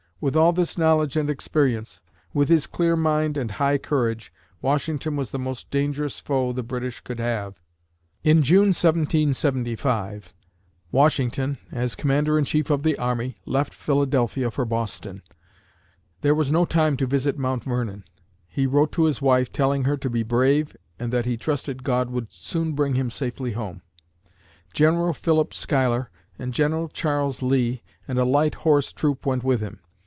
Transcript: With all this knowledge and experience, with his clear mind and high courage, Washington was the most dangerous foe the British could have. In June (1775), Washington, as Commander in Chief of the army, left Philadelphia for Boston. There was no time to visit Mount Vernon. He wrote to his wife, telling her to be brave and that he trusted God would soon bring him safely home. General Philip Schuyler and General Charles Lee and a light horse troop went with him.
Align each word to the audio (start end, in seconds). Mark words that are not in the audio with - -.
With 0.23 0.35
all 0.35 0.53
this 0.53 0.77
knowledge 0.77 1.17
and 1.17 1.31
experience, 1.31 1.99
with 2.31 2.47
his 2.47 2.67
clear 2.67 2.95
mind 2.95 3.37
and 3.37 3.49
high 3.49 3.79
courage, 3.79 4.31
Washington 4.61 5.15
was 5.15 5.31
the 5.31 5.39
most 5.39 5.71
dangerous 5.71 6.19
foe 6.19 6.51
the 6.53 6.61
British 6.61 7.01
could 7.01 7.17
have. 7.17 7.59
In 8.23 8.43
June 8.43 8.69
(1775), 8.71 10.31
Washington, 10.91 11.57
as 11.71 11.95
Commander 11.95 12.37
in 12.37 12.45
Chief 12.45 12.69
of 12.69 12.83
the 12.83 12.95
army, 12.99 13.39
left 13.47 13.73
Philadelphia 13.73 14.51
for 14.51 14.63
Boston. 14.63 15.23
There 16.21 16.35
was 16.35 16.51
no 16.51 16.65
time 16.65 16.97
to 16.97 17.07
visit 17.07 17.39
Mount 17.39 17.63
Vernon. 17.63 18.03
He 18.47 18.67
wrote 18.67 18.91
to 18.91 19.05
his 19.05 19.23
wife, 19.23 19.51
telling 19.51 19.85
her 19.85 19.97
to 19.97 20.07
be 20.07 20.21
brave 20.21 20.77
and 20.99 21.11
that 21.11 21.25
he 21.25 21.35
trusted 21.35 21.81
God 21.83 22.11
would 22.11 22.31
soon 22.31 22.73
bring 22.73 22.93
him 22.93 23.09
safely 23.09 23.53
home. 23.53 23.81
General 24.71 25.13
Philip 25.13 25.51
Schuyler 25.55 26.11
and 26.37 26.53
General 26.53 26.89
Charles 26.89 27.41
Lee 27.41 27.81
and 28.07 28.19
a 28.19 28.23
light 28.23 28.53
horse 28.53 28.93
troop 28.93 29.25
went 29.25 29.43
with 29.43 29.61
him. 29.61 29.79